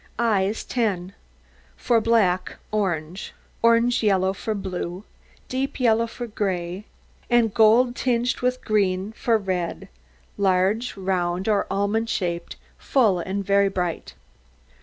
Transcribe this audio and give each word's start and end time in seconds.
EYES 0.17 0.63
10 0.63 1.13
For 1.75 2.01
black, 2.01 2.57
orange; 2.71 3.35
orange 3.61 4.01
yellow 4.01 4.33
for 4.33 4.55
blue; 4.55 5.03
deep 5.47 5.79
yellow 5.79 6.07
for 6.07 6.25
gray; 6.25 6.85
and 7.29 7.53
gold, 7.53 7.95
tinged 7.95 8.39
with 8.41 8.65
green, 8.65 9.11
for 9.11 9.37
red; 9.37 9.89
large, 10.39 10.97
round, 10.97 11.47
or 11.47 11.67
almond 11.69 12.09
shaped, 12.09 12.55
full 12.79 13.19
and 13.19 13.45
very 13.45 13.69
bright. 13.69 14.15